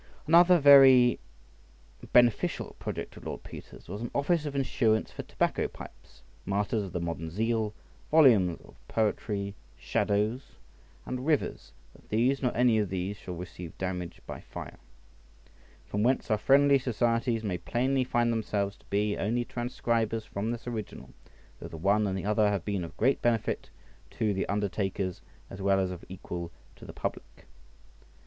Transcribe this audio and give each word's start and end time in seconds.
Another 0.25 0.57
very 0.57 1.19
beneficial 2.11 2.75
project 2.79 3.17
of 3.17 3.27
Lord 3.27 3.43
Peter's 3.43 3.87
was 3.87 4.01
an 4.01 4.09
office 4.15 4.47
of 4.47 4.55
insurance 4.55 5.11
for 5.11 5.21
tobacco 5.21 5.67
pipes, 5.67 6.23
martyrs 6.43 6.81
of 6.81 6.91
the 6.91 6.99
modern 6.99 7.29
zeal, 7.29 7.75
volumes 8.09 8.59
of 8.61 8.77
poetry, 8.87 9.53
shadows... 9.77 10.53
and 11.05 11.27
rivers, 11.27 11.71
that 11.93 12.09
these, 12.09 12.41
nor 12.41 12.51
any 12.57 12.79
of 12.79 12.89
these, 12.89 13.15
shall 13.17 13.35
receive 13.35 13.77
damage 13.77 14.21
by 14.25 14.41
fire. 14.41 14.79
From 15.85 16.01
whence 16.01 16.31
our 16.31 16.37
friendly 16.39 16.79
societies 16.79 17.43
may 17.43 17.59
plainly 17.59 18.03
find 18.03 18.33
themselves 18.33 18.77
to 18.77 18.85
be 18.85 19.15
only 19.17 19.45
transcribers 19.45 20.25
from 20.25 20.49
this 20.49 20.65
original, 20.65 21.11
though 21.59 21.67
the 21.67 21.77
one 21.77 22.07
and 22.07 22.17
the 22.17 22.25
other 22.25 22.49
have 22.49 22.65
been 22.65 22.83
of 22.83 22.97
great 22.97 23.21
benefit 23.21 23.69
to 24.17 24.33
the 24.33 24.49
undertakers 24.49 25.21
as 25.51 25.61
well 25.61 25.79
as 25.79 25.91
of 25.91 26.03
equal 26.09 26.51
to 26.75 26.85
the 26.85 26.91
public. 26.93 27.45